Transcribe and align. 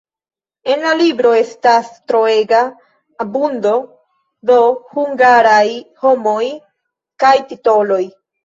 En 0.75 0.79
la 0.85 0.93
libro 1.01 1.33
estas 1.39 1.91
troega 2.11 2.63
abundo 3.25 3.75
da 4.53 4.57
hungaraj 4.97 5.69
nomoj 5.79 6.43
kaj 7.27 7.37
titoloj. 7.53 8.05